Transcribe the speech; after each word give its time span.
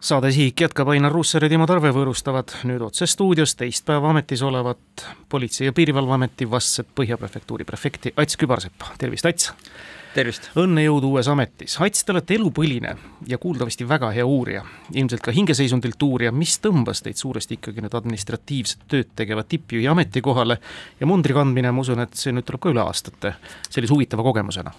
saade 0.00 0.32
Sihik 0.32 0.60
jätkab, 0.60 0.88
Ainar 0.88 1.12
Ruussaar 1.12 1.44
ja 1.44 1.50
Timo 1.52 1.66
Tarve 1.68 1.90
võõrustavad 1.92 2.54
nüüd 2.68 2.80
otse 2.84 3.06
stuudios 3.10 3.52
teist 3.58 3.84
päeva 3.84 4.10
ametis 4.14 4.42
olevat 4.42 5.04
Politsei- 5.28 5.68
ja 5.68 5.72
Piirivalveameti 5.76 6.50
vastset 6.50 6.88
Põhja 6.96 7.18
prefektuuri 7.20 7.64
prefekti 7.68 8.12
Ats 8.16 8.38
Kübarseppa, 8.40 8.94
tervist, 8.98 9.26
Ats! 9.26 9.52
tervist! 10.14 10.48
õnne, 10.56 10.86
jõudu 10.86 11.10
uues 11.12 11.28
ametis, 11.28 11.76
Ats, 11.84 12.04
te 12.04 12.14
olete 12.14 12.38
elupõline 12.38 12.94
ja 13.28 13.38
kuuldavasti 13.38 13.88
väga 13.88 14.10
hea 14.16 14.24
uurija, 14.26 14.64
ilmselt 14.94 15.20
ka 15.20 15.34
hingeseisundilt 15.36 16.02
uurija, 16.02 16.32
mis 16.32 16.56
tõmbas 16.64 17.04
teid 17.04 17.20
suuresti 17.20 17.58
ikkagi 17.60 17.84
nüüd 17.84 17.98
administratiivset 18.00 18.88
tööd 18.88 19.12
tegeva 19.16 19.44
tippjuhi 19.44 19.84
ametikohale? 19.92 20.56
Ja 21.00 21.06
mundri 21.06 21.36
kandmine, 21.36 21.74
ma 21.76 21.84
usun, 21.84 22.00
et 22.00 22.16
see 22.16 22.32
nüüd 22.32 22.48
tuleb 22.48 22.64
ka 22.64 22.72
üle 22.72 22.86
aastate 22.86 23.36
sellise 23.68 23.92
huvitava 23.92 24.24
kogemusena 24.24 24.72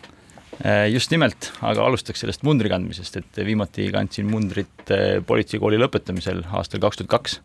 just 0.91 1.11
nimelt, 1.13 1.52
aga 1.65 1.86
alustaks 1.88 2.21
sellest 2.23 2.43
mundri 2.45 2.70
kandmisest, 2.71 3.20
et 3.21 3.43
viimati 3.47 3.88
kandsin 3.93 4.27
mundrit 4.29 4.91
äh, 4.93 5.20
politseikooli 5.25 5.79
lõpetamisel 5.81 6.43
aastal 6.57 6.81
kaks 6.84 7.02
tuhat 7.02 7.11
kaks. 7.16 7.38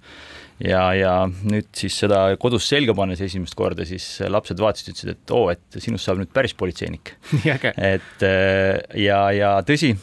ja, 0.65 0.83
ja 0.97 1.13
nüüd 1.29 1.69
siis 1.77 1.97
seda 2.03 2.37
kodus 2.41 2.67
selga 2.69 2.95
pannes 2.97 3.21
esimest 3.25 3.55
korda, 3.57 3.87
siis 3.89 4.05
lapsed 4.29 4.61
vaatasid, 4.61 4.93
ütlesid, 4.93 5.15
et 5.15 5.35
oo, 5.37 5.51
et 5.53 5.79
sinust 5.79 6.09
saab 6.09 6.21
nüüd 6.21 6.33
päris 6.35 6.57
politseinik. 6.57 7.15
et 7.93 8.27
äh, 8.27 8.75
ja, 9.01 9.23
ja 9.37 9.55
tõsi, 9.67 9.95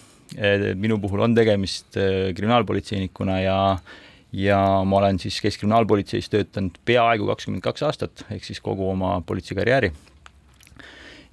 minu 0.81 0.97
puhul 0.97 1.21
on 1.27 1.35
tegemist 1.37 1.93
kriminaalpolitseinikuna 1.93 3.35
ja 3.43 3.57
ja 4.33 4.57
ma 4.81 4.97
olen 4.97 5.19
siis 5.21 5.35
Keskkriminaalpolitseis 5.45 6.25
töötanud 6.33 6.79
peaaegu 6.89 7.27
kakskümmend 7.29 7.61
kaks 7.61 7.85
aastat, 7.85 8.23
ehk 8.33 8.47
siis 8.47 8.63
kogu 8.65 8.87
oma 8.89 9.19
politseikarjääri 9.27 9.91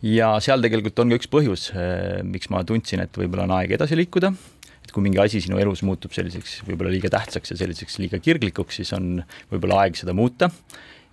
ja 0.06 0.32
seal 0.42 0.62
tegelikult 0.64 1.02
on 1.02 1.12
ka 1.12 1.18
üks 1.20 1.28
põhjus, 1.30 1.68
eh, 1.76 2.20
miks 2.26 2.50
ma 2.52 2.62
tundsin, 2.66 3.02
et 3.04 3.16
võib-olla 3.16 3.46
on 3.48 3.56
aeg 3.58 3.74
edasi 3.76 3.98
liikuda, 3.98 4.32
et 4.80 4.92
kui 4.94 5.04
mingi 5.04 5.20
asi 5.20 5.42
sinu 5.44 5.60
elus 5.60 5.84
muutub 5.86 6.14
selliseks 6.16 6.60
võib-olla 6.68 6.92
liiga 6.94 7.12
tähtsaks 7.12 7.52
ja 7.52 7.58
selliseks 7.60 8.00
liiga 8.00 8.20
kirglikuks, 8.22 8.80
siis 8.80 8.92
on 8.96 9.20
võib-olla 9.52 9.84
aeg 9.84 10.00
seda 10.00 10.16
muuta. 10.16 10.50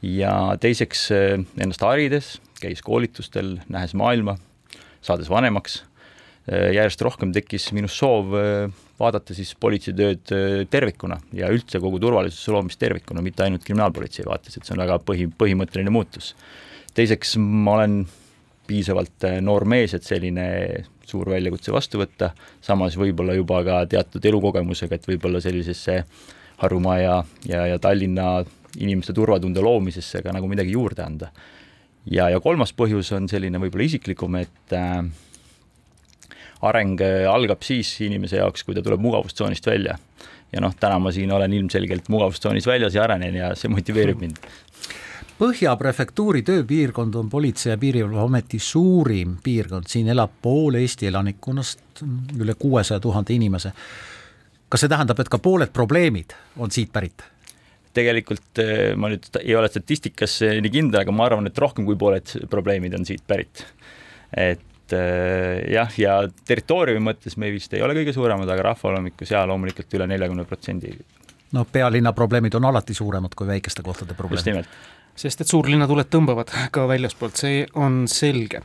ja 0.02 0.56
teiseks 0.61 1.11
eh, 1.11 1.39
ennast 1.58 1.81
harides, 1.81 2.38
käis 2.61 2.84
koolitustel, 2.86 3.58
nähes 3.67 3.95
maailma, 3.98 4.38
saades 5.02 5.30
vanemaks, 5.30 5.81
eh, 6.48 6.72
järjest 6.78 7.02
rohkem 7.02 7.33
tekkis 7.33 7.72
minus 7.73 7.98
soov 7.98 8.30
vaadata 8.98 9.33
siis 9.33 9.56
politseitööd 9.59 10.70
tervikuna 10.70 11.20
ja 11.33 11.50
üldse 11.54 11.81
kogu 11.81 12.00
turvalisuse 12.00 12.54
loomist 12.54 12.80
tervikuna, 12.80 13.22
mitte 13.22 13.44
ainult 13.44 13.66
kriminaalpolitsei 13.66 14.26
vaates, 14.26 14.58
et 14.58 14.66
see 14.66 14.73
on 14.73 14.81
väga 14.86 14.98
põhi, 15.06 15.28
põhimõtteline 15.33 15.94
muutus. 15.94 16.36
teiseks 16.94 17.36
ma 17.38 17.76
olen 17.78 18.00
piisavalt 18.68 19.28
äh, 19.28 19.40
noor 19.42 19.66
mees, 19.70 19.96
et 19.98 20.06
selline 20.06 20.48
suur 21.08 21.30
väljakutse 21.32 21.72
vastu 21.72 22.02
võtta, 22.02 22.32
samas 22.62 22.98
võib-olla 23.00 23.36
juba 23.38 23.62
ka 23.66 23.82
teatud 23.90 24.26
elukogemusega, 24.32 24.98
et 24.98 25.08
võib-olla 25.08 25.42
sellisesse 25.44 26.02
Harjumaa 26.58 26.98
ja, 27.00 27.18
ja, 27.45 27.68
ja 27.70 27.78
Tallinna 27.80 28.42
inimeste 28.82 29.14
turvatunde 29.14 29.62
loomisesse 29.62 30.23
ka 30.26 30.34
nagu 30.36 30.50
midagi 30.50 30.73
juurde 30.73 31.06
anda. 31.06 31.32
ja, 32.06 32.30
ja 32.30 32.40
kolmas 32.44 32.73
põhjus 32.73 33.12
on 33.16 33.30
selline 33.30 33.62
võib-olla 33.62 33.88
isiklikum, 33.88 34.36
et 34.42 34.76
äh, 34.76 35.02
areng 36.68 37.02
äh, 37.06 37.23
algab 37.30 37.64
siis 37.66 37.94
inimese 38.06 38.42
jaoks, 38.42 38.66
kui 38.66 38.76
ta 38.76 38.84
tuleb 38.86 39.02
mugavustsoonist 39.04 39.66
välja. 39.68 39.98
ja 40.52 40.64
noh, 40.64 40.76
täna 40.80 41.00
ma 41.00 41.12
siin 41.12 41.32
olen 41.32 41.54
ilmselgelt 41.54 42.08
mugavustsoonis 42.10 42.68
väljas 42.68 42.95
ja 42.95 43.04
arenen 43.04 43.36
ja 43.36 43.52
see 43.56 43.72
motiveerib 43.72 44.22
mind 44.23 44.40
Põhja 45.38 45.75
prefektuuri 45.77 46.41
tööpiirkond 46.41 47.16
on 47.16 47.27
Politsei- 47.30 47.69
ja 47.69 47.77
Piirivalveameti 47.77 48.57
suurim 48.59 49.35
piirkond, 49.43 49.85
siin 49.88 50.07
elab 50.09 50.31
pool 50.41 50.80
Eesti 50.80 51.07
elanikkonnast, 51.11 52.02
üle 52.41 52.55
kuuesaja 52.57 52.99
tuhande 52.99 53.33
inimese. 53.33 53.71
kas 54.69 54.81
see 54.81 54.89
tähendab, 54.89 55.19
et 55.19 55.30
ka 55.30 55.38
pooled 55.38 55.69
probleemid 55.73 56.33
on 56.58 56.71
siit 56.71 56.91
pärit? 56.91 57.23
tegelikult 57.93 58.59
eh, 58.61 58.95
ma 58.95 59.09
nüüd 59.09 59.30
ei 59.43 59.55
ole 59.55 59.69
statistikas 59.69 60.41
nii 60.41 60.73
kindel, 60.73 61.02
aga 61.02 61.13
ma 61.13 61.25
arvan, 61.25 61.47
et 61.47 61.58
rohkem 61.58 61.85
kui 61.85 61.95
pooled 61.95 62.33
probleemid 62.49 62.97
on 62.97 63.05
siit 63.05 63.21
pärit. 63.27 63.65
et 64.33 64.93
eh, 64.97 65.70
jah, 65.73 65.93
ja 65.97 66.20
territooriumi 66.45 67.11
mõttes 67.11 67.37
me 67.37 67.52
vist 67.53 67.73
ei 67.73 67.86
ole 67.86 67.93
kõige 67.93 68.14
suuremad, 68.14 68.49
aga 68.49 68.71
rahvaolemikus 68.71 69.31
jaa, 69.31 69.45
loomulikult 69.45 69.93
üle 69.93 70.09
neljakümne 70.09 70.49
protsendi. 70.49 70.97
no 71.53 71.65
pealinna 71.71 72.14
probleemid 72.14 72.58
on 72.58 72.65
alati 72.65 72.93
suuremad 72.97 73.37
kui 73.37 73.47
väikeste 73.47 73.86
kohtade 73.86 74.17
probleemid. 74.17 74.37
just 74.42 74.49
nimelt 74.49 74.96
sest 75.17 75.42
et 75.42 75.50
suurlinnatuled 75.50 76.10
tõmbavad 76.14 76.54
ka 76.76 76.88
väljaspoolt, 76.89 77.38
see 77.39 77.66
on 77.80 78.05
selge. 78.11 78.64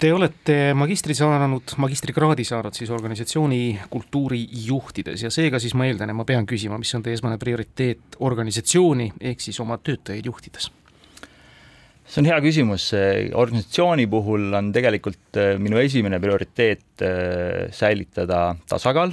Te 0.00 0.14
olete 0.16 0.72
magistri 0.72 1.12
saanud, 1.12 1.74
magistrikraadi 1.76 2.44
saanud 2.48 2.72
siis 2.72 2.88
organisatsiooni 2.96 3.60
kultuuri 3.92 4.40
juhtides 4.64 5.26
ja 5.26 5.30
seega 5.34 5.60
siis 5.60 5.74
ma 5.76 5.84
eeldan 5.90 6.08
ja 6.08 6.16
ma 6.16 6.24
pean 6.24 6.48
küsima, 6.48 6.78
mis 6.80 6.94
on 6.96 7.04
teie 7.04 7.18
esmane 7.18 7.36
prioriteet 7.40 8.16
organisatsiooni 8.24 9.10
ehk 9.32 9.44
siis 9.44 9.60
oma 9.60 9.76
töötajaid 9.76 10.30
juhtides? 10.30 10.70
see 12.10 12.24
on 12.24 12.26
hea 12.26 12.40
küsimus, 12.42 12.88
organisatsiooni 13.38 14.08
puhul 14.10 14.48
on 14.58 14.72
tegelikult 14.74 15.36
äh, 15.38 15.52
minu 15.62 15.78
esimene 15.78 16.18
prioriteet 16.18 17.04
äh, 17.04 17.68
säilitada 17.70 18.56
tasakaal 18.72 19.12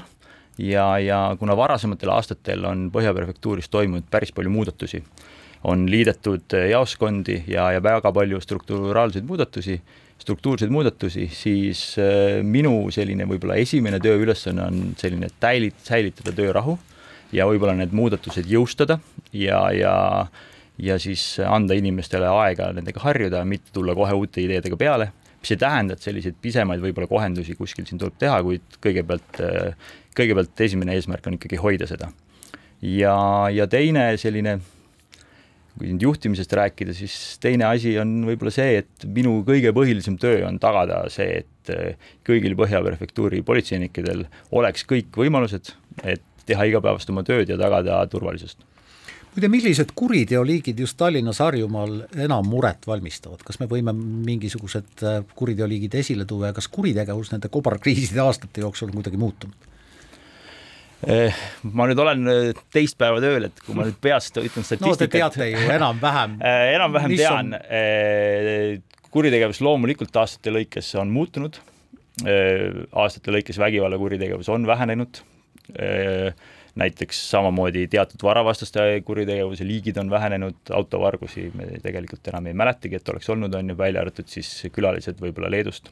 ja, 0.58 0.88
ja 1.04 1.20
kuna 1.40 1.58
varasematel 1.58 2.10
aastatel 2.16 2.66
on 2.66 2.88
Põhja 2.96 3.14
prefektuuris 3.14 3.70
toimunud 3.70 4.08
päris 4.10 4.32
palju 4.34 4.50
muudatusi 4.56 5.04
on 5.64 5.88
liidetud 5.90 6.54
eh, 6.54 6.70
jaoskondi 6.72 7.44
ja, 7.48 7.72
ja 7.76 7.84
väga 7.84 8.12
palju 8.14 8.42
strukturaalseid 8.42 9.26
muudatusi, 9.28 9.80
struktuurseid 10.22 10.72
muudatusi, 10.74 11.28
siis 11.34 11.82
eh, 12.02 12.44
minu 12.44 12.92
selline 12.94 13.28
võib-olla 13.30 13.58
esimene 13.62 14.00
tööülesanne 14.04 14.68
on 14.68 14.84
selline 15.00 15.32
täilit-, 15.42 15.82
säilitada 15.88 16.36
töörahu 16.36 16.78
ja 17.36 17.48
võib-olla 17.50 17.76
need 17.78 17.96
muudatused 17.96 18.48
jõustada 18.50 19.00
ja, 19.34 19.66
ja 19.76 19.96
ja 20.78 21.00
siis 21.02 21.40
anda 21.42 21.74
inimestele 21.74 22.28
aega 22.30 22.70
nendega 22.78 23.02
harjuda, 23.02 23.42
mitte 23.50 23.72
tulla 23.74 23.96
kohe 23.98 24.14
uute 24.14 24.44
ideedega 24.44 24.78
peale, 24.78 25.08
mis 25.42 25.54
ei 25.56 25.58
tähenda, 25.58 25.98
et 25.98 26.06
selliseid 26.06 26.38
pisemaid 26.42 26.84
võib-olla 26.84 27.10
kohendusi 27.10 27.56
kuskil 27.58 27.88
siin 27.88 27.98
tuleb 28.02 28.18
teha, 28.22 28.38
kuid 28.46 28.78
kõigepealt, 28.84 29.42
eh, 29.42 29.92
kõigepealt 30.18 30.66
esimene 30.68 30.94
eesmärk 30.98 31.28
on 31.28 31.38
ikkagi 31.40 31.62
hoida 31.62 31.90
seda. 31.90 32.12
ja, 32.82 33.16
ja 33.50 33.66
teine 33.68 34.12
selline 34.22 34.60
kui 35.78 35.92
nüüd 35.92 36.06
juhtimisest 36.08 36.54
rääkida, 36.58 36.96
siis 36.98 37.38
teine 37.44 37.68
asi 37.70 37.96
on 38.02 38.20
võib-olla 38.28 38.54
see, 38.54 38.82
et 38.84 39.08
minu 39.14 39.40
kõige 39.48 39.74
põhilisem 39.76 40.18
töö 40.22 40.42
on 40.48 40.60
tagada 40.62 41.04
see, 41.14 41.44
et 41.44 41.74
eh, 41.74 42.10
kõigil 42.28 42.56
Põhja 42.58 42.82
prefektuuri 42.86 43.44
politseinikedel 43.46 44.26
oleks 44.58 44.88
kõik 44.90 45.20
võimalused, 45.20 45.76
et 46.04 46.26
teha 46.48 46.66
igapäevast 46.70 47.10
oma 47.14 47.26
tööd 47.28 47.52
ja 47.52 47.60
tagada 47.60 48.00
turvalisust 48.12 48.64
muide, 49.38 49.50
millised 49.54 49.92
kuriteoliigid 49.94 50.80
just 50.82 50.98
Tallinnas, 50.98 51.38
Harjumaal 51.44 52.00
enam 52.26 52.48
muret 52.50 52.88
valmistavad, 52.90 53.44
kas 53.46 53.60
me 53.62 53.68
võime 53.70 53.94
mingisugused 53.94 55.04
eh, 55.06 55.20
kuriteoliigid 55.38 55.98
esile 56.02 56.26
tuua 56.26 56.50
ja 56.50 56.58
kas 56.58 56.70
kuritegevus 56.74 57.30
nende 57.34 57.52
kobarkriiside 57.54 58.24
aastate 58.24 58.66
jooksul 58.66 58.90
on 58.90 58.98
kuidagi 58.98 59.22
muutunud? 59.22 59.68
Eh, 61.06 61.34
ma 61.78 61.86
nüüd 61.86 62.00
olen 62.02 62.26
eh, 62.32 62.60
teist 62.74 62.98
päeva 62.98 63.20
tööl, 63.22 63.46
et 63.52 63.60
kui 63.62 63.76
ma 63.78 63.86
nüüd 63.86 64.00
peast 64.02 64.40
ütlen 64.42 64.66
statistikat. 64.66 64.88
no 64.90 64.98
te 64.98 65.08
teate 65.14 65.46
ju 65.52 65.60
enam-vähem 65.76 66.40
eh, 66.50 66.74
enam-vähem 66.74 67.14
tean 67.14 67.54
on... 67.54 68.80
kuritegevus 69.14 69.62
loomulikult 69.62 70.18
aastate 70.18 70.54
lõikes 70.56 70.90
on 70.98 71.14
muutunud. 71.14 71.60
aastate 72.98 73.34
lõikes 73.36 73.60
vägivallakuritegevus 73.62 74.50
on 74.50 74.66
vähenenud. 74.66 75.22
näiteks 76.78 77.20
samamoodi 77.30 77.86
teatud 77.94 78.24
varavastaste 78.26 79.02
kuritegevuse 79.06 79.66
liigid 79.68 79.98
on 80.02 80.10
vähenenud, 80.10 80.58
autovargusi 80.74 81.52
me 81.54 81.78
tegelikult 81.84 82.28
enam 82.34 82.50
ei 82.50 82.58
mäletagi, 82.58 82.98
et 82.98 83.10
oleks 83.10 83.30
olnud, 83.30 83.54
on 83.54 83.70
ju, 83.70 83.78
välja 83.78 84.02
arvatud 84.02 84.30
siis 84.30 84.50
külalised 84.74 85.22
võib-olla 85.22 85.54
Leedust 85.54 85.92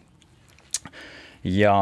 ja 1.46 1.78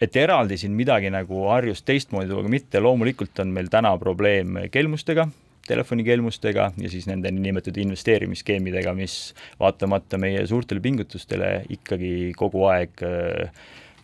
et 0.00 0.16
eraldi 0.16 0.58
siin 0.60 0.74
midagi 0.78 1.10
nagu 1.10 1.46
Harjus 1.50 1.82
teistmoodi 1.82 2.30
tuua, 2.30 2.44
aga 2.44 2.52
mitte, 2.52 2.82
loomulikult 2.82 3.42
on 3.42 3.50
meil 3.54 3.70
täna 3.72 3.92
probleem 3.98 4.60
kelmustega, 4.70 5.26
telefonikelmustega 5.66 6.70
ja 6.78 6.90
siis 6.90 7.08
nende 7.10 7.32
niinimetatud 7.34 7.80
investeerimisskeemidega, 7.82 8.94
mis 8.94 9.34
vaatamata 9.60 10.18
meie 10.22 10.46
suurtele 10.46 10.82
pingutustele 10.82 11.52
ikkagi 11.76 12.32
kogu 12.38 12.64
aeg, 12.70 13.04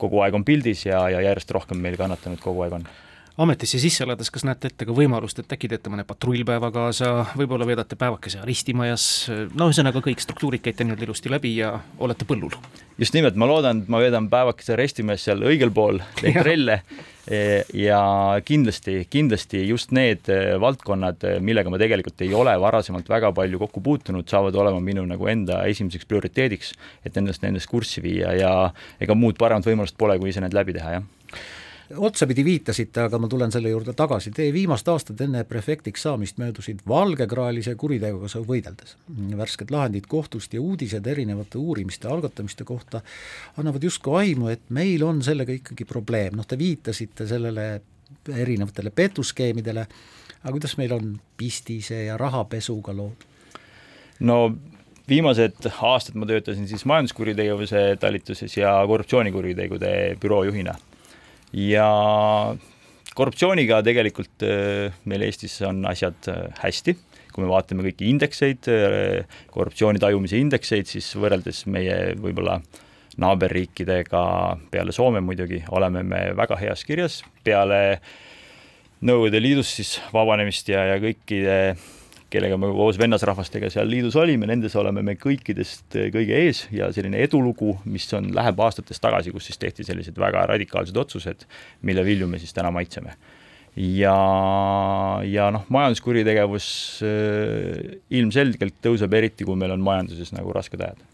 kogu 0.02 0.22
aeg 0.22 0.38
on 0.38 0.44
pildis 0.46 0.86
ja, 0.90 1.06
ja 1.14 1.22
järjest 1.30 1.54
rohkem 1.54 1.80
meil 1.82 1.98
kannatanud 1.98 2.42
kogu 2.42 2.66
aeg 2.66 2.80
on 2.80 2.88
ametisse 3.38 3.78
sisse 3.80 4.04
elades, 4.04 4.30
kas 4.32 4.46
näete 4.48 4.70
ette 4.70 4.86
ka 4.88 4.94
võimalust, 4.96 5.40
et 5.42 5.52
äkki 5.52 5.68
teete 5.68 5.92
mõne 5.92 6.06
patrullpäeva 6.08 6.70
kaasa, 6.72 7.10
võib-olla 7.36 7.66
veedate 7.68 7.98
päevakese 8.00 8.40
aristimajas, 8.40 9.08
no 9.52 9.68
ühesõnaga 9.68 10.00
kõik 10.04 10.22
struktuurid 10.24 10.64
käite 10.64 10.86
nii-öelda 10.86 11.04
ilusti 11.08 11.32
läbi 11.32 11.56
ja 11.58 11.74
olete 12.00 12.28
põllul? 12.28 12.56
just 12.96 13.12
nimelt, 13.12 13.36
ma 13.36 13.48
loodan, 13.48 13.82
et 13.84 13.92
ma 13.92 14.00
veedan 14.00 14.30
päevakese 14.32 14.72
aristimajas 14.72 15.26
seal 15.28 15.44
õigel 15.44 15.72
pool 15.74 16.00
neid 16.22 16.40
trelle. 16.40 16.80
E, 17.26 17.64
ja 17.74 17.98
kindlasti, 18.46 19.00
kindlasti 19.10 19.64
just 19.66 19.90
need 19.90 20.30
e, 20.30 20.54
valdkonnad, 20.62 21.24
e, 21.26 21.32
millega 21.42 21.72
ma 21.74 21.80
tegelikult 21.82 22.22
ei 22.22 22.30
ole 22.38 22.54
varasemalt 22.62 23.10
väga 23.10 23.32
palju 23.34 23.58
kokku 23.64 23.82
puutunud, 23.82 24.28
saavad 24.30 24.54
olema 24.62 24.78
minu 24.80 25.02
nagu 25.10 25.26
enda 25.26 25.64
esimeseks 25.66 26.06
prioriteediks, 26.06 26.70
et 27.02 27.18
endast 27.18 27.42
nendest 27.42 27.66
kurssi 27.68 28.04
viia 28.04 28.30
ja 28.38 28.52
ega 29.02 29.18
muud 29.18 29.42
paremat 29.42 29.66
võimalust 29.66 29.98
pole, 29.98 30.20
kui 30.22 30.30
ise 30.30 30.44
need 30.44 30.54
läbi 30.54 30.78
teha, 30.78 31.00
jah 31.00 31.34
otsapidi 31.94 32.44
viitasite, 32.44 33.06
aga 33.06 33.18
ma 33.18 33.28
tulen 33.30 33.52
selle 33.54 33.70
juurde 33.70 33.94
tagasi, 33.96 34.32
teie 34.34 34.52
viimased 34.54 34.88
aastad 34.90 35.20
enne 35.22 35.44
prefektiks 35.46 36.06
saamist 36.06 36.40
möödusid 36.42 36.82
valgekraelise 36.88 37.76
kuriteguga 37.78 38.42
võideldes. 38.46 38.96
värsked 39.36 39.70
lahendid 39.70 40.06
kohtust 40.10 40.54
ja 40.54 40.60
uudised 40.60 41.06
erinevate 41.06 41.58
uurimiste 41.58 42.08
algatamiste 42.08 42.64
kohta 42.64 43.02
annavad 43.56 43.82
justkui 43.82 44.18
aimu, 44.22 44.48
et 44.48 44.62
meil 44.68 45.02
on 45.04 45.22
sellega 45.22 45.52
ikkagi 45.52 45.84
probleem, 45.84 46.36
noh 46.36 46.46
te 46.46 46.58
viitasite 46.58 47.26
sellele 47.26 47.80
erinevatele 48.34 48.90
petuskeemidele, 48.90 49.86
aga 50.42 50.52
kuidas 50.52 50.76
meil 50.78 50.92
on 50.92 51.14
pistise 51.36 52.04
ja 52.04 52.16
rahapesuga 52.16 52.96
lood? 52.96 53.26
no 54.20 54.56
viimased 55.08 55.70
aastad 55.70 56.16
ma 56.18 56.26
töötasin 56.26 56.66
siis 56.68 56.84
majanduskuritegevuse 56.88 57.96
talituses 58.00 58.56
ja 58.56 58.74
korruptsioonikuritegude 58.88 60.16
büroo 60.20 60.42
juhina 60.48 60.74
ja 61.52 61.88
korruptsiooniga 63.16 63.80
tegelikult 63.86 64.44
äh, 64.46 64.94
meil 65.08 65.26
Eestis 65.26 65.58
on 65.66 65.84
asjad 65.88 66.28
äh, 66.32 66.46
hästi, 66.62 66.96
kui 67.32 67.44
me 67.44 67.50
vaatame 67.50 67.86
kõiki 67.86 68.10
indekseid, 68.10 68.68
äh, 68.72 69.40
korruptsiooni 69.52 70.02
tajumise 70.02 70.40
indekseid, 70.40 70.88
siis 70.90 71.12
võrreldes 71.16 71.64
meie 71.70 72.16
võib-olla 72.20 72.58
naaberriikidega, 73.16 74.22
peale 74.70 74.92
Soome 74.92 75.22
muidugi, 75.24 75.62
oleme 75.72 76.02
me 76.04 76.22
väga 76.36 76.58
heas 76.60 76.84
kirjas, 76.84 77.22
peale 77.44 78.00
Nõukogude 79.06 79.40
Liidust 79.42 79.76
siis 79.76 79.90
vabanemist 80.08 80.70
ja, 80.72 80.86
ja 80.88 81.00
kõikide 81.00 81.56
kellega 82.32 82.58
me 82.58 82.70
koos 82.74 82.98
vennasrahvastega 83.00 83.70
seal 83.72 83.88
liidus 83.90 84.16
olime, 84.18 84.48
nendes 84.50 84.74
oleme 84.78 85.04
me 85.06 85.16
kõikidest 85.20 85.98
eh, 85.98 86.08
kõige 86.14 86.38
ees 86.46 86.64
ja 86.74 86.90
selline 86.94 87.20
edulugu, 87.22 87.76
mis 87.86 88.06
on, 88.18 88.32
läheb 88.36 88.62
aastatest 88.66 89.02
tagasi, 89.02 89.34
kus 89.34 89.50
siis 89.50 89.60
tehti 89.62 89.86
sellised 89.86 90.18
väga 90.20 90.46
radikaalsed 90.52 90.96
otsused, 91.02 91.46
mille 91.86 92.04
vilju 92.06 92.30
me 92.30 92.42
siis 92.42 92.54
täna 92.56 92.72
maitseme. 92.74 93.16
ja, 93.76 94.16
ja 95.28 95.50
noh, 95.52 95.66
majanduskuritegevus 95.68 96.68
äh, 97.04 98.00
ilmselgelt 98.10 98.80
tõuseb, 98.82 99.14
eriti 99.20 99.46
kui 99.46 99.58
meil 99.58 99.76
on 99.76 99.84
majanduses 99.84 100.32
nagu 100.34 100.54
rasked 100.56 100.80
ajad 100.80 101.06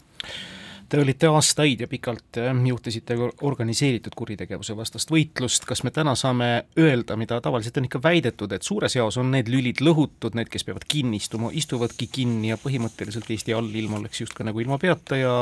Te 0.89 0.99
olite 1.01 1.27
aastaid 1.31 1.79
ja 1.81 1.87
pikalt 1.89 2.37
juhtisite 2.67 3.15
organiseeritud 3.41 4.13
kuritegevuse 4.17 4.75
vastast 4.77 5.11
võitlust, 5.11 5.65
kas 5.65 5.81
me 5.83 5.91
täna 5.93 6.13
saame 6.19 6.49
öelda, 6.79 7.17
mida 7.17 7.39
tavaliselt 7.41 7.77
on 7.81 7.87
ikka 7.87 8.01
väidetud, 8.03 8.51
et 8.53 8.65
suures 8.65 8.95
jaos 8.95 9.17
on 9.17 9.31
need 9.33 9.49
lülid 9.49 9.81
lõhutud, 9.81 10.37
need, 10.37 10.51
kes 10.53 10.67
peavad 10.67 10.85
kinni 10.87 11.17
istuma, 11.21 11.49
istuvadki 11.53 12.09
kinni 12.13 12.51
ja 12.51 12.59
põhimõtteliselt 12.61 13.31
Eesti 13.33 13.55
allilm 13.57 13.97
oleks 14.01 14.21
justkui 14.21 14.45
nagu 14.45 14.61
ilma 14.61 14.77
peata 14.81 15.17
ja 15.17 15.33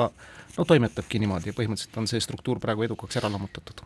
no 0.58 0.68
toimetabki 0.68 1.20
niimoodi 1.20 1.52
ja 1.52 1.58
põhimõtteliselt 1.58 2.00
on 2.00 2.08
see 2.12 2.24
struktuur 2.24 2.62
praegu 2.64 2.88
edukaks 2.88 3.20
ära 3.22 3.32
lammutatud? 3.32 3.84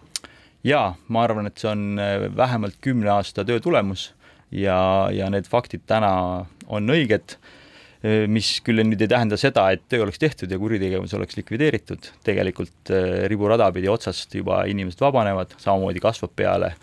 jaa, 0.65 0.95
ma 1.07 1.25
arvan, 1.25 1.49
et 1.49 1.61
see 1.61 1.69
on 1.69 1.99
äh, 2.01 2.29
vähemalt 2.35 2.79
kümne 2.81 3.11
aasta 3.13 3.45
töö 3.45 3.61
tulemus 3.61 4.09
ja, 4.51 4.77
ja 5.13 5.29
need 5.33 5.49
faktid 5.49 5.85
täna 5.87 6.11
on 6.67 6.89
õiged 6.89 7.37
mis 8.29 8.49
küll 8.65 8.83
nüüd 8.85 9.01
ei 9.01 9.09
tähenda 9.09 9.37
seda, 9.39 9.69
et 9.73 9.85
töö 9.89 10.03
oleks 10.05 10.19
tehtud 10.21 10.51
ja 10.51 10.59
kuritegevus 10.61 11.15
oleks 11.17 11.39
likvideeritud, 11.39 12.11
tegelikult 12.27 12.91
riburada 13.31 13.71
pidi 13.73 13.89
otsast 13.89 14.35
juba 14.37 14.63
inimesed 14.69 15.01
vabanevad, 15.01 15.55
samamoodi 15.61 16.03
kasvab 16.03 16.35
peale 16.37 16.73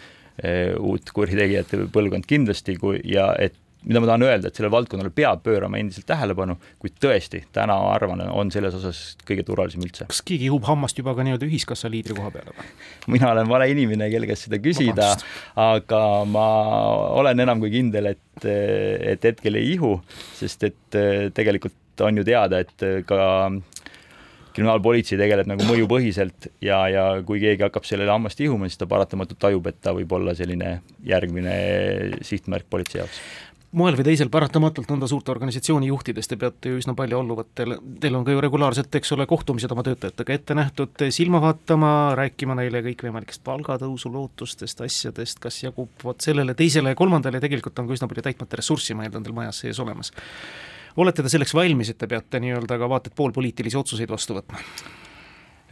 uut 0.80 1.12
kuritegijate 1.14 1.84
põlvkond 1.92 2.26
kindlasti, 2.26 2.74
kui 2.80 2.98
ja 3.06 3.28
et 3.38 3.54
mida 3.84 4.00
ma 4.02 4.08
tahan 4.08 4.24
öelda, 4.26 4.48
et 4.48 4.58
sellele 4.58 4.72
valdkonnale 4.74 5.10
peab 5.14 5.42
pöörama 5.46 5.80
endiselt 5.80 6.06
tähelepanu, 6.06 6.56
kuid 6.82 6.94
tõesti, 7.02 7.42
täna 7.54 7.76
ma 7.82 7.90
arvan, 7.96 8.22
on 8.30 8.52
selles 8.54 8.76
osas 8.78 9.02
kõige 9.28 9.44
turvalisem 9.46 9.82
üldse. 9.82 10.06
kas 10.10 10.22
keegi 10.26 10.46
ihub 10.50 10.66
hammast 10.68 10.98
juba 10.98 11.16
ka 11.18 11.26
nii-öelda 11.26 11.48
ühiskassa 11.48 11.90
liidri 11.92 12.16
koha 12.18 12.30
peale 12.34 12.54
või? 12.54 12.70
mina 13.16 13.32
olen 13.32 13.50
vale 13.50 13.68
inimene, 13.72 14.10
kelle 14.12 14.30
käest 14.30 14.48
seda 14.48 14.62
küsida, 14.62 15.12
aga 15.58 16.02
ma 16.30 16.46
olen 17.18 17.46
enam 17.46 17.62
kui 17.62 17.72
kindel, 17.74 18.12
et, 18.14 18.46
et 18.46 19.30
hetkel 19.32 19.58
ei 19.60 19.74
ihu, 19.74 19.96
sest 20.38 20.70
et 20.70 21.00
tegelikult 21.34 22.06
on 22.06 22.22
ju 22.22 22.24
teada, 22.26 22.62
et 22.62 23.06
ka 23.06 23.22
kriminaalpolitsei 24.52 25.18
tegeleb 25.20 25.48
nagu 25.48 25.64
mõjupõhiselt 25.64 26.50
ja, 26.64 26.82
ja 26.92 27.04
kui 27.26 27.40
keegi 27.42 27.64
hakkab 27.64 27.86
sellele 27.88 28.12
hammast 28.12 28.40
ihuma, 28.44 28.68
siis 28.68 28.80
ta 28.80 28.88
paratamatult 28.90 29.40
tajub, 29.40 29.68
et 29.70 29.78
ta 29.84 29.94
võib 29.96 30.12
olla 30.12 30.34
selline 30.36 30.74
järgmine 31.08 31.54
sihtmärk 32.26 32.68
politsei 32.70 33.00
jaoks 33.00 33.22
moel 33.78 33.96
või 33.96 34.04
teisel 34.06 34.30
paratamatult 34.32 34.90
nõnda 34.92 35.08
suurte 35.08 35.32
organisatsiooni 35.32 35.88
juhtides 35.88 36.28
te 36.28 36.36
peate 36.40 36.72
ju 36.72 36.80
üsna 36.80 36.94
palju 36.96 37.20
alluvatel, 37.22 37.76
teil 38.00 38.18
on 38.18 38.24
ka 38.26 38.34
ju 38.34 38.42
regulaarselt, 38.44 38.94
eks 39.00 39.14
ole, 39.16 39.26
kohtumised 39.30 39.72
oma 39.72 39.84
töötajatega 39.86 40.36
ette 40.36 40.56
nähtud, 40.56 41.04
silma 41.14 41.40
vaatama, 41.42 41.92
rääkima 42.18 42.56
neile 42.58 42.84
kõikvõimalikest 42.88 43.44
palgatõusu 43.46 44.12
lootustest, 44.12 44.84
asjadest, 44.84 45.40
kas 45.42 45.62
jagub 45.64 46.04
vot 46.04 46.20
sellele, 46.24 46.56
teisele 46.58 46.92
ja 46.92 46.98
kolmandale 46.98 47.40
tegelikult 47.42 47.80
on 47.80 47.88
ka 47.88 47.96
üsna 47.96 48.10
palju 48.10 48.26
täitmata 48.28 48.60
ressurssi, 48.60 48.96
ma 48.98 49.08
eeldan, 49.08 49.24
teil 49.24 49.36
majas 49.36 49.64
sees 49.64 49.80
olemas. 49.82 50.12
olete 50.96 51.22
te 51.22 51.32
selleks 51.32 51.54
valmis, 51.54 51.90
et 51.90 51.98
te 51.98 52.06
peate 52.06 52.40
nii-öelda 52.44 52.78
ka 52.78 52.88
vaata 52.88 53.08
et 53.10 53.16
poolpoliitilisi 53.16 53.80
otsuseid 53.80 54.12
vastu 54.12 54.36
võtma? 54.36 54.60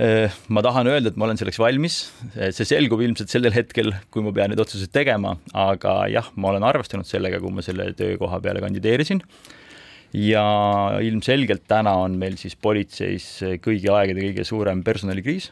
Äh, 0.00 0.32
ma 0.48 0.62
tahan 0.64 0.88
öelda, 0.88 1.10
et 1.10 1.16
ma 1.20 1.26
olen 1.26 1.36
selleks 1.36 1.58
valmis, 1.60 1.96
see 2.32 2.64
selgub 2.64 3.02
ilmselt 3.04 3.28
sellel 3.32 3.52
hetkel, 3.52 3.90
kui 4.08 4.24
ma 4.24 4.30
pean 4.32 4.48
neid 4.48 4.62
otsuseid 4.62 4.92
tegema, 4.94 5.34
aga 5.52 5.96
jah, 6.08 6.30
ma 6.40 6.54
olen 6.54 6.64
arvestanud 6.64 7.08
sellega, 7.08 7.40
kui 7.42 7.52
ma 7.52 7.64
selle 7.64 7.90
töökoha 7.98 8.38
peale 8.40 8.62
kandideerisin. 8.64 9.20
ja 10.16 10.42
ilmselgelt 11.06 11.68
täna 11.70 11.92
on 12.02 12.16
meil 12.18 12.34
siis 12.40 12.56
politseis 12.56 13.26
kõigi 13.62 13.92
aegade 13.92 14.24
kõige 14.24 14.46
suurem 14.48 14.80
personalikriis. 14.82 15.50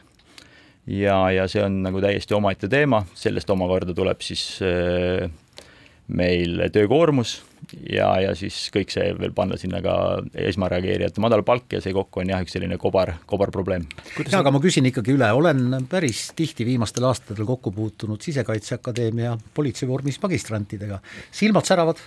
ja, 0.87 1.19
ja 1.29 1.45
see 1.47 1.61
on 1.63 1.83
nagu 1.85 2.01
täiesti 2.01 2.33
omaette 2.33 2.67
teema, 2.67 3.03
sellest 3.13 3.49
omakorda 3.53 3.93
tuleb 3.93 4.25
siis 4.25 4.63
äh, 4.65 5.29
meil 6.09 6.63
töökoormus 6.73 7.35
ja, 7.89 8.07
ja 8.23 8.31
siis 8.37 8.55
kõik 8.73 8.91
see 8.93 9.11
veel 9.17 9.33
panna 9.35 9.57
sinna 9.61 9.81
ka 9.83 9.93
esmareageerijate 10.49 11.21
madal 11.21 11.43
palk 11.45 11.75
ja 11.75 11.81
see 11.83 11.93
kokku 11.95 12.23
on 12.23 12.31
jah, 12.33 12.41
üks 12.43 12.55
selline 12.55 12.79
kobar, 12.81 13.13
kobarprobleem. 13.29 13.85
jaa, 14.17 14.39
aga 14.41 14.53
ma 14.53 14.61
küsin 14.63 14.87
ikkagi 14.89 15.13
üle, 15.15 15.29
olen 15.37 15.85
päris 15.89 16.29
tihti 16.37 16.65
viimastel 16.67 17.05
aastatel 17.09 17.45
kokku 17.49 17.73
puutunud 17.75 18.21
Sisekaitseakadeemia 18.25 19.35
politseivormis 19.53 20.17
magistrantidega, 20.23 20.97
silmad 21.41 21.69
säravad, 21.69 22.01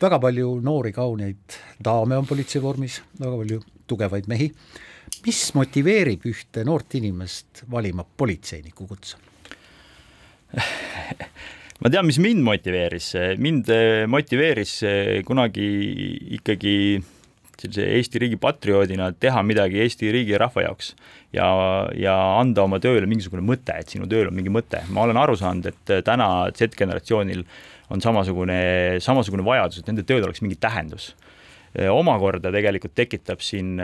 väga 0.00 0.20
palju 0.22 0.56
noori 0.64 0.92
kauneid 0.96 1.60
daame 1.84 2.18
on 2.20 2.28
politseivormis, 2.28 3.02
väga 3.20 3.36
palju 3.42 3.60
tugevaid 3.90 4.30
mehi, 4.30 4.48
mis 5.26 5.42
motiveerib 5.56 6.24
ühte 6.30 6.64
noort 6.64 6.96
inimest 6.96 7.66
valima 7.70 8.04
politseiniku 8.04 8.88
kutse 8.88 9.20
ma 11.82 11.90
tean, 11.90 12.06
mis 12.06 12.20
mind 12.22 12.44
motiveeris, 12.46 13.10
mind 13.42 13.70
eh, 13.72 14.04
motiveeris 14.10 14.76
eh, 14.86 15.18
kunagi 15.26 15.66
ikkagi 16.38 16.76
sellise 17.54 17.86
Eesti 17.96 18.20
riigi 18.22 18.38
patrioodina 18.38 19.10
teha 19.18 19.42
midagi 19.46 19.80
Eesti 19.82 20.12
riigi 20.14 20.34
ja 20.34 20.40
rahva 20.44 20.66
jaoks 20.68 20.92
ja, 21.34 21.46
ja 21.98 22.14
anda 22.38 22.66
oma 22.66 22.80
tööle 22.82 23.08
mingisugune 23.10 23.42
mõte, 23.46 23.74
et 23.78 23.90
sinu 23.90 24.08
tööl 24.10 24.30
on 24.30 24.36
mingi 24.36 24.52
mõte. 24.54 24.84
ma 24.94 25.06
olen 25.06 25.18
aru 25.18 25.36
saanud, 25.38 25.70
et 25.70 25.94
täna 26.06 26.28
Z-generatsioonil 26.54 27.44
on 27.94 28.02
samasugune, 28.02 28.58
samasugune 29.02 29.46
vajadus, 29.46 29.82
et 29.82 29.90
nende 29.90 30.06
tööl 30.06 30.22
oleks 30.22 30.42
mingi 30.46 30.58
tähendus 30.62 31.10
eh, 31.74 31.90
omakorda 31.90 32.54
tegelikult 32.54 32.94
tekitab 32.94 33.42
siin 33.42 33.74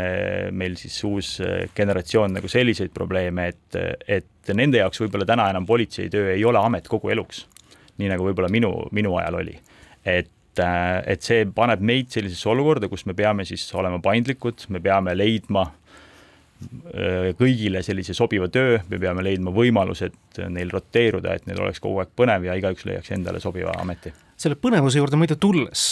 meil 0.54 0.78
siis 0.78 1.02
uus 1.06 1.36
generatsioon 1.74 2.38
nagu 2.38 2.50
selliseid 2.50 2.94
probleeme, 2.94 3.50
et, 3.50 3.80
et 4.06 4.54
nende 4.54 4.78
jaoks 4.78 5.02
võib-olla 5.02 5.26
täna 5.26 5.50
enam 5.50 5.66
politseitöö 5.66 6.36
ei 6.36 6.46
ole 6.46 6.62
amet 6.62 6.86
kogu 6.90 7.10
eluks 7.10 7.48
nii 8.00 8.12
nagu 8.12 8.28
võib-olla 8.28 8.50
minu, 8.52 8.72
minu 8.96 9.16
ajal 9.20 9.40
oli. 9.42 9.58
et, 10.04 10.58
äh, 10.58 11.02
et 11.12 11.26
see 11.26 11.44
paneb 11.54 11.82
meid 11.84 12.10
sellisesse 12.12 12.48
olukorda, 12.48 12.88
kus 12.88 13.06
me 13.06 13.14
peame 13.14 13.44
siis 13.48 13.66
olema 13.74 14.00
paindlikud, 14.02 14.66
me 14.68 14.80
peame 14.80 15.14
leidma 15.16 15.66
äh, 15.68 17.30
kõigile 17.38 17.84
sellise 17.86 18.16
sobiva 18.16 18.48
töö, 18.48 18.80
me 18.88 18.98
peame 18.98 19.24
leidma 19.26 19.52
võimalused 19.54 20.42
neil 20.48 20.72
roteeruda, 20.72 21.36
et 21.36 21.46
neil 21.46 21.60
oleks 21.60 21.82
kogu 21.84 22.02
aeg 22.02 22.16
põnev 22.16 22.48
ja 22.48 22.58
igaüks 22.58 22.88
leiaks 22.88 23.12
endale 23.16 23.40
sobiva 23.44 23.76
ameti 23.80 24.12
selle 24.40 24.56
põnevuse 24.56 25.00
juurde 25.00 25.18
muide 25.20 25.36
tulles, 25.40 25.82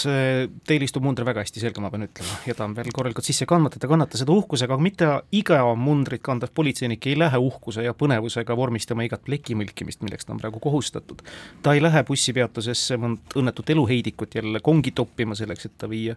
teil 0.69 0.85
istub 0.87 1.05
munder 1.05 1.27
väga 1.29 1.43
hästi 1.45 1.61
selga, 1.61 1.83
ma 1.85 1.91
pean 1.93 2.07
ütlema, 2.07 2.39
ja 2.49 2.57
ta 2.57 2.65
on 2.65 2.77
veel 2.77 2.89
korralikult 2.97 3.27
sisse 3.29 3.45
kandmata, 3.49 3.81
te 3.81 3.91
kannate 3.91 4.21
seda 4.21 4.33
uhkusega, 4.33 4.79
aga 4.79 4.85
mitte 4.87 5.09
iga 5.37 5.61
mundrit 5.77 6.23
kandev 6.25 6.55
politseinik 6.57 7.11
ei 7.11 7.19
lähe 7.21 7.41
uhkuse 7.45 7.85
ja 7.85 7.93
põnevusega 7.99 8.57
vormistama 8.57 9.05
igat 9.05 9.27
plekimõlkimist, 9.29 10.01
milleks 10.07 10.29
ta 10.29 10.33
on 10.33 10.41
praegu 10.41 10.63
kohustatud. 10.65 11.21
ta 11.63 11.77
ei 11.77 11.85
lähe 11.85 12.05
bussipeatusesse 12.09 12.97
mõnd 12.97 13.37
õnnetut 13.37 13.75
eluheidikut 13.77 14.41
jälle 14.41 14.65
kongi 14.65 14.95
toppima 14.97 15.37
selleks, 15.37 15.69
et 15.69 15.77
ta 15.77 15.91
viia 15.91 16.17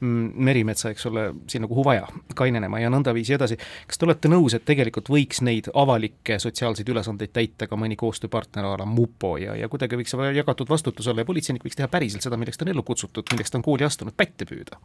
merimetsa, 0.00 0.90
eks 0.94 1.06
ole, 1.06 1.26
sinna 1.50 1.68
kuhu 1.68 1.84
vaja, 1.84 2.06
kainenema 2.36 2.80
ja 2.80 2.90
nõndaviisi 2.92 3.34
edasi. 3.36 3.58
kas 3.86 3.98
te 3.98 4.06
olete 4.08 4.30
nõus, 4.32 4.54
et 4.56 4.64
tegelikult 4.64 5.10
võiks 5.12 5.42
neid 5.44 5.68
avalikke 5.74 6.38
sotsiaalseid 6.40 6.88
ülesandeid 6.88 7.32
täita 7.36 7.68
ka 7.68 7.76
mõni 7.76 7.98
koostööpartner 8.00 8.64
a 8.64 8.76
la 8.80 8.88
mupo 8.88 9.36
ja, 9.40 9.56
ja 9.56 9.68
kuidagi 9.68 10.00
võiks 10.00 10.16
olla 10.16 10.32
jagatud 10.32 10.72
vastutus 10.72 11.08
olla 11.08 11.24
ja 11.24 11.28
politseinik 11.28 11.64
võiks 11.64 11.76
teha 11.76 11.88
päriselt 11.92 12.24
seda, 12.24 12.40
milleks 12.40 12.60
ta 12.60 12.64
on 12.64 12.72
ellu 12.74 12.82
kutsutud, 12.86 13.28
milleks 13.32 13.52
ta 13.52 13.60
on 13.60 13.66
kooli 13.66 13.84
astunud, 13.84 14.16
pätte 14.16 14.48
püüda? 14.48 14.80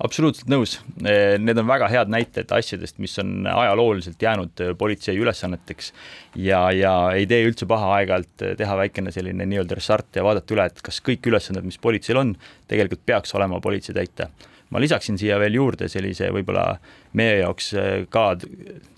Absoluutselt 0.00 0.48
nõus, 0.50 0.78
need 1.00 1.58
on 1.60 1.68
väga 1.68 1.88
head 1.92 2.12
näited 2.12 2.52
asjadest, 2.56 2.98
mis 3.02 3.16
on 3.20 3.46
ajalooliselt 3.50 4.22
jäänud 4.22 4.62
politsei 4.80 5.18
ülesanneteks 5.20 5.92
ja, 6.40 6.62
ja 6.72 6.94
ei 7.16 7.26
tee 7.30 7.42
üldse 7.48 7.68
paha 7.70 7.92
aeg-ajalt 7.98 8.46
teha 8.60 8.78
väikene 8.80 9.12
selline 9.14 9.46
nii-öelda 9.48 9.76
restart 9.76 10.16
ja 10.16 10.24
vaadata 10.26 10.56
üle, 10.56 10.68
et 10.70 10.80
kas 10.84 11.02
kõik 11.04 11.28
ülesanded, 11.30 11.66
mis 11.68 11.80
politseil 11.82 12.20
on, 12.20 12.32
tegelikult 12.70 13.04
peaks 13.06 13.36
olema 13.36 13.60
politsei 13.60 13.96
täita 13.96 14.30
ma 14.70 14.80
lisaksin 14.80 15.18
siia 15.18 15.38
veel 15.42 15.56
juurde 15.58 15.88
sellise 15.90 16.30
võib-olla 16.34 16.78
meie 17.18 17.40
jaoks 17.40 17.72
ka 18.12 18.24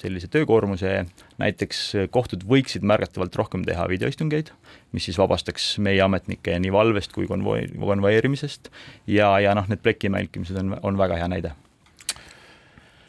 sellise 0.02 0.28
töökoormuse, 0.32 0.94
näiteks 1.40 1.82
kohtud 2.14 2.44
võiksid 2.48 2.84
märgatavalt 2.86 3.36
rohkem 3.40 3.64
teha 3.66 3.86
videoistungeid, 3.90 4.52
mis 4.92 5.08
siis 5.08 5.18
vabastaks 5.20 5.76
meie 5.82 6.02
ametnikke 6.04 6.58
nii 6.60 6.72
valvest 6.74 7.14
kui 7.16 7.28
konvoi, 7.30 7.64
konvoeerimisest 7.72 8.68
ja, 9.06 9.32
ja 9.40 9.56
noh, 9.58 9.68
need 9.70 9.82
pleki 9.84 10.12
mälkimised 10.12 10.58
on, 10.60 10.76
on 10.82 11.00
väga 11.00 11.20
hea 11.22 11.30
näide. 11.32 11.54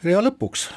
ja 0.04 0.24
lõpuks, 0.24 0.70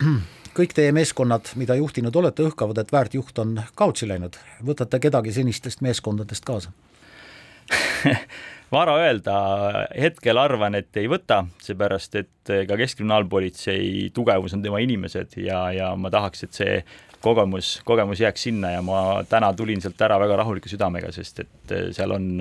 kõik 0.56 0.72
teie 0.76 0.96
meeskonnad, 0.96 1.52
mida 1.60 1.76
juhtinud 1.76 2.16
olete, 2.16 2.48
õhkavad, 2.48 2.80
et 2.80 2.92
väärtjuht 2.92 3.38
on 3.44 3.60
kaotsi 3.76 4.08
läinud, 4.08 4.40
võtate 4.64 5.00
kedagi 5.02 5.36
senistest 5.36 5.84
meeskondadest 5.84 6.44
kaasa 6.44 6.72
vara 8.74 8.96
öelda, 9.02 9.34
hetkel 10.00 10.38
arvan, 10.40 10.74
et 10.78 10.96
ei 11.00 11.08
võta, 11.10 11.44
seepärast 11.62 12.20
et 12.20 12.54
ka 12.68 12.78
Keskkriminaalpolitsei 12.80 14.10
tugevus 14.14 14.56
on 14.56 14.62
tema 14.64 14.80
inimesed 14.84 15.38
ja, 15.44 15.66
ja 15.74 15.90
ma 15.96 16.10
tahaks, 16.12 16.46
et 16.46 16.56
see 16.56 16.78
kogemus, 17.24 17.78
kogemus 17.84 18.20
jääks 18.20 18.48
sinna 18.48 18.74
ja 18.74 18.82
ma 18.84 19.24
täna 19.28 19.52
tulin 19.56 19.82
sealt 19.84 20.00
ära 20.04 20.18
väga 20.20 20.40
rahuliku 20.42 20.68
südamega, 20.68 21.12
sest 21.14 21.44
et 21.44 21.76
seal 21.96 22.12
on 22.16 22.32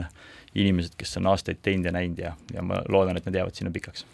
inimesed, 0.53 0.98
kes 0.98 1.18
on 1.22 1.30
aastaid 1.32 1.62
teinud 1.65 1.88
ja 1.89 1.94
näinud 1.96 2.20
ja, 2.20 2.34
ja 2.53 2.65
ma 2.65 2.82
loodan, 2.89 3.18
et 3.18 3.30
nad 3.30 3.39
jäävad 3.42 3.58
sinna 3.58 3.72
pikaks 3.74 4.06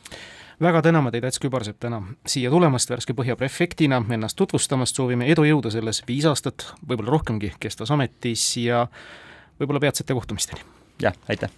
väga 0.60 0.82
täname 0.84 1.12
teid, 1.16 1.24
Ats 1.24 1.40
Kübarsepp, 1.40 1.80
täna 1.80 2.02
siia 2.28 2.52
tulemast 2.52 2.92
värske 2.92 3.16
Põhja 3.16 3.38
prefektina, 3.40 4.02
ennast 4.12 4.38
tutvustamast, 4.40 4.98
soovime 5.00 5.30
edu-jõudu 5.32 5.72
selles 5.72 6.04
viis 6.08 6.28
aastat, 6.28 6.74
võib-olla 6.84 7.16
rohkemgi 7.16 7.54
kestvas 7.64 7.96
ametis 7.96 8.50
ja 8.60 8.84
võib-olla 9.62 9.88
peatsete 9.88 10.18
kohtumisteni! 10.18 10.79
jah, 11.02 11.14
aitäh! 11.28 11.50